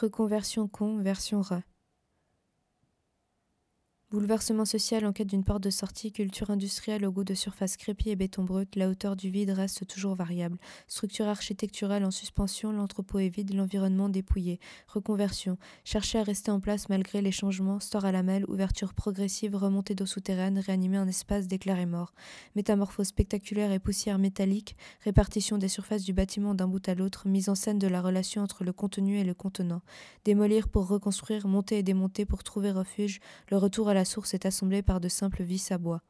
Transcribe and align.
Reconversion 0.00 0.66
con, 0.66 1.02
version. 1.02 1.62
Bouleversement 4.10 4.64
social 4.64 5.06
en 5.06 5.12
quête 5.12 5.28
d'une 5.28 5.44
porte 5.44 5.62
de 5.62 5.70
sortie, 5.70 6.10
culture 6.10 6.50
industrielle 6.50 7.06
au 7.06 7.12
goût 7.12 7.22
de 7.22 7.34
surface 7.34 7.76
crépie 7.76 8.10
et 8.10 8.16
béton 8.16 8.42
brut, 8.42 8.74
la 8.74 8.88
hauteur 8.88 9.14
du 9.14 9.30
vide 9.30 9.50
reste 9.50 9.86
toujours 9.86 10.16
variable. 10.16 10.58
Structure 10.88 11.28
architecturale 11.28 12.04
en 12.04 12.10
suspension, 12.10 12.72
l'entrepôt 12.72 13.20
est 13.20 13.28
vide, 13.28 13.54
l'environnement 13.54 14.08
dépouillé. 14.08 14.58
Reconversion, 14.88 15.58
chercher 15.84 16.18
à 16.18 16.24
rester 16.24 16.50
en 16.50 16.58
place 16.58 16.88
malgré 16.88 17.22
les 17.22 17.30
changements, 17.30 17.78
store 17.78 18.04
à 18.04 18.10
la 18.10 18.24
ouverture 18.48 18.94
progressive, 18.94 19.54
remontée 19.54 19.94
d'eau 19.94 20.06
souterraine, 20.06 20.58
réanimer 20.58 20.96
un 20.96 21.06
espace 21.06 21.46
déclaré 21.46 21.86
mort. 21.86 22.12
Métamorphose 22.56 23.06
spectaculaire 23.06 23.70
et 23.70 23.78
poussière 23.78 24.18
métallique, 24.18 24.74
répartition 25.04 25.56
des 25.56 25.68
surfaces 25.68 26.02
du 26.02 26.12
bâtiment 26.12 26.56
d'un 26.56 26.66
bout 26.66 26.88
à 26.88 26.96
l'autre, 26.96 27.28
mise 27.28 27.48
en 27.48 27.54
scène 27.54 27.78
de 27.78 27.86
la 27.86 28.02
relation 28.02 28.42
entre 28.42 28.64
le 28.64 28.72
contenu 28.72 29.20
et 29.20 29.24
le 29.24 29.34
contenant. 29.34 29.82
Démolir 30.24 30.68
pour 30.68 30.88
reconstruire, 30.88 31.46
monter 31.46 31.78
et 31.78 31.84
démonter 31.84 32.24
pour 32.24 32.42
trouver 32.42 32.72
refuge, 32.72 33.20
le 33.52 33.56
retour 33.56 33.88
à 33.88 33.94
la 33.94 33.99
la 34.00 34.06
source 34.06 34.32
est 34.32 34.46
assemblée 34.46 34.80
par 34.80 34.98
de 34.98 35.10
simples 35.10 35.42
vis 35.42 35.70
à 35.72 35.76
bois. 35.76 36.00